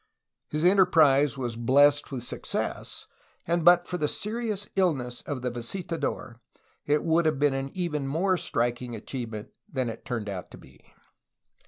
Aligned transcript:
His 0.49 0.65
enter 0.65 0.87
prise 0.87 1.37
was 1.37 1.55
blessed 1.55 2.11
with 2.11 2.23
success, 2.23 3.05
and 3.45 3.63
but 3.63 3.87
for 3.87 3.99
the 3.99 4.07
serious 4.07 4.67
illness 4.75 5.21
of 5.27 5.43
the 5.43 5.51
visitador 5.51 6.39
it 6.87 7.03
would 7.03 7.27
have 7.27 7.37
been 7.37 7.53
an 7.53 7.69
even 7.75 8.07
more 8.07 8.35
striking 8.35 8.95
achievement 8.95 9.49
than 9.71 9.89
it 9.89 10.03
turned 10.03 10.27
out 10.27 10.49
to 10.49 10.57
be. 10.57 10.81